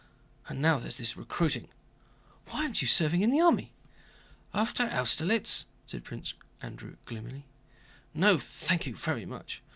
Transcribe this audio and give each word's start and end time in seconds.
And 0.47 0.63
now 0.63 0.79
there's 0.79 0.97
this 0.97 1.15
recruiting." 1.15 1.67
"Why 2.47 2.63
aren't 2.63 2.81
you 2.81 2.87
serving 2.87 3.21
in 3.21 3.29
the 3.29 3.39
army?" 3.39 3.71
"After 4.51 4.85
Austerlitz!" 4.89 5.67
said 5.85 6.03
Prince 6.03 6.33
Andrew 6.59 6.95
gloomily. 7.05 7.45
"No, 8.11 8.39
thank 8.39 8.87
you 8.87 8.95
very 8.95 9.27
much! 9.27 9.61